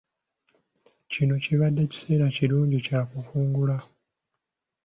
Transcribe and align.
Kino 1.11 1.33
kibadde 1.43 1.81
kiseera 1.91 2.27
kirungi 2.35 2.77
kya 2.85 3.01
kukungula. 3.09 3.75